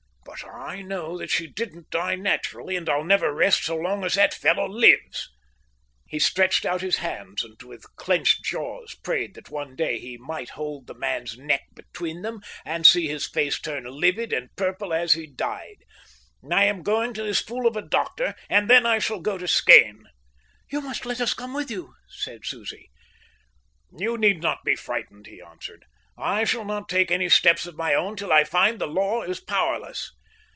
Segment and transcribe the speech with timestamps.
[0.23, 4.13] But I know that she didn't die naturally, and I'll never rest so long as
[4.15, 5.29] that fellow lives."
[6.07, 10.51] He stretched out his hands and with clenched jaws prayed that one day he might
[10.51, 15.13] hold the man's neck between them, and see his face turn livid and purple as
[15.13, 15.83] he died.
[16.49, 19.49] "I am going to this fool of a doctor, and then I shall go to
[19.49, 20.05] Skene."
[20.71, 22.89] "You must let us come with you," said Susie.
[23.95, 25.83] "You need not be frightened," he answered.
[26.17, 29.41] "I shall not take any steps of my own till I find the law is
[29.41, 30.09] powerless."